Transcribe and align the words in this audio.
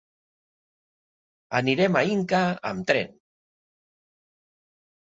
Anirem 1.61 2.01
a 2.01 2.03
Inca 2.15 2.41
amb 2.73 2.91
tren. 2.93 3.15